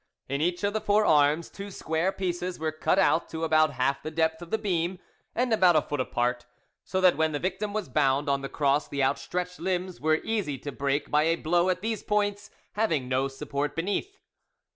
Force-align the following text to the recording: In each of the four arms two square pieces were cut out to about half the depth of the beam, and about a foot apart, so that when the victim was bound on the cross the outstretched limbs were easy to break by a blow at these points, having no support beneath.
In 0.27 0.41
each 0.41 0.63
of 0.63 0.73
the 0.73 0.81
four 0.81 1.05
arms 1.05 1.51
two 1.51 1.69
square 1.69 2.11
pieces 2.11 2.57
were 2.57 2.71
cut 2.71 2.97
out 2.97 3.29
to 3.29 3.43
about 3.43 3.73
half 3.73 4.01
the 4.01 4.09
depth 4.09 4.41
of 4.41 4.49
the 4.49 4.57
beam, 4.57 4.97
and 5.35 5.53
about 5.53 5.75
a 5.75 5.81
foot 5.83 5.99
apart, 5.99 6.47
so 6.83 6.99
that 7.01 7.17
when 7.17 7.33
the 7.33 7.39
victim 7.39 7.71
was 7.71 7.87
bound 7.87 8.27
on 8.27 8.41
the 8.41 8.49
cross 8.49 8.87
the 8.87 9.03
outstretched 9.03 9.59
limbs 9.59 10.01
were 10.01 10.19
easy 10.23 10.57
to 10.57 10.71
break 10.71 11.11
by 11.11 11.25
a 11.25 11.35
blow 11.35 11.69
at 11.69 11.81
these 11.81 12.01
points, 12.01 12.49
having 12.71 13.07
no 13.07 13.27
support 13.27 13.75
beneath. 13.75 14.17